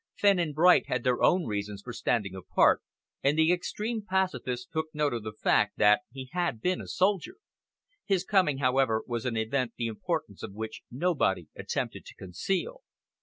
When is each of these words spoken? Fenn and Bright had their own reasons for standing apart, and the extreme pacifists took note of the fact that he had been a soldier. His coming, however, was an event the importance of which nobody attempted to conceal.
Fenn 0.15 0.39
and 0.39 0.55
Bright 0.55 0.87
had 0.87 1.03
their 1.03 1.21
own 1.21 1.45
reasons 1.45 1.83
for 1.83 1.93
standing 1.93 2.33
apart, 2.33 2.81
and 3.21 3.37
the 3.37 3.51
extreme 3.53 4.01
pacifists 4.01 4.65
took 4.65 4.87
note 4.95 5.13
of 5.13 5.21
the 5.23 5.31
fact 5.31 5.77
that 5.77 6.01
he 6.11 6.29
had 6.31 6.59
been 6.59 6.81
a 6.81 6.87
soldier. 6.87 7.35
His 8.05 8.23
coming, 8.23 8.57
however, 8.57 9.03
was 9.05 9.25
an 9.27 9.37
event 9.37 9.73
the 9.77 9.85
importance 9.85 10.41
of 10.41 10.53
which 10.55 10.81
nobody 10.89 11.49
attempted 11.55 12.05
to 12.05 12.15
conceal. 12.15 12.81